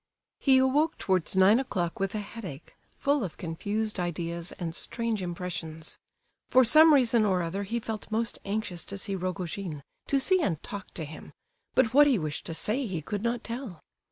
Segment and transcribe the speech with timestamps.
[0.39, 5.99] He awoke towards nine o'clock with a headache, full of confused ideas and strange impressions.
[6.49, 10.57] For some reason or other he felt most anxious to see Rogojin, to see and
[10.63, 11.33] talk to him,
[11.75, 13.79] but what he wished to say he could not tell.